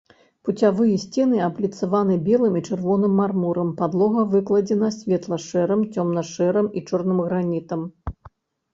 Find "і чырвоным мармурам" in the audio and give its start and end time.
2.63-3.69